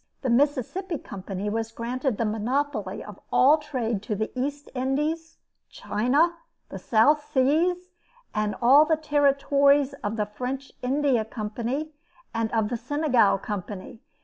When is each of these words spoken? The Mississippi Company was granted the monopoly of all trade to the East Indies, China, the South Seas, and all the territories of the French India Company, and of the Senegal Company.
The 0.23 0.31
Mississippi 0.31 0.97
Company 0.97 1.47
was 1.47 1.71
granted 1.71 2.17
the 2.17 2.25
monopoly 2.25 3.03
of 3.03 3.19
all 3.31 3.59
trade 3.59 4.01
to 4.01 4.15
the 4.15 4.31
East 4.33 4.71
Indies, 4.73 5.37
China, 5.69 6.37
the 6.69 6.79
South 6.79 7.23
Seas, 7.31 7.91
and 8.33 8.55
all 8.63 8.83
the 8.83 8.97
territories 8.97 9.93
of 10.03 10.15
the 10.15 10.25
French 10.25 10.71
India 10.81 11.23
Company, 11.23 11.91
and 12.33 12.51
of 12.51 12.69
the 12.69 12.77
Senegal 12.77 13.37
Company. 13.37 14.01